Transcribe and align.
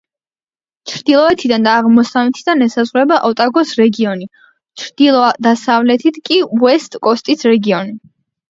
ჩრდილოეთიდან 0.91 1.67
და 1.67 1.75
აღმოსავლეთიდან 1.81 2.67
ესაზღვრება 2.67 3.19
ოტაგოს 3.29 3.75
რეგიონი, 3.81 4.31
ჩრდილო-დასავლეთით 4.85 6.21
კი 6.31 6.41
უესტ-კოსტის 6.61 7.51
რეგიონი. 7.53 7.99